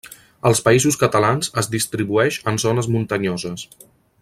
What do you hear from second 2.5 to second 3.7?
en zones muntanyoses.